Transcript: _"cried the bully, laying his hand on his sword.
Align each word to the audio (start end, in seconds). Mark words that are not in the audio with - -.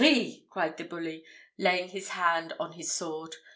_"cried 0.49 0.77
the 0.77 0.83
bully, 0.83 1.23
laying 1.59 1.87
his 1.89 2.09
hand 2.09 2.53
on 2.59 2.71
his 2.71 2.91
sword. 2.91 3.35